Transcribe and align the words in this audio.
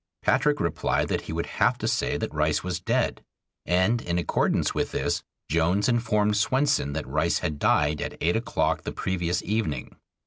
Patrick 0.23 0.59
replied 0.59 1.09
that 1.09 1.21
he 1.29 1.31
would 1.31 1.45
have 1.45 1.77
to 1.77 1.87
say 1.87 2.17
that 2.17 2.33
Rice 2.33 2.63
was 2.63 2.79
dead. 2.79 3.23
And 3.67 4.01
in 4.01 4.17
accordance 4.17 4.73
with 4.73 4.93
this 4.93 5.21
Jones 5.47 5.87
informed 5.87 6.37
Swenson 6.37 6.93
that 6.93 7.05
Rice 7.07 7.37
had 7.45 7.59
died 7.59 8.01
at 8.01 8.17
eight 8.19 8.35
o'clock 8.35 8.81
the 8.81 8.93
previous 8.93 9.43
evening. 9.43 9.95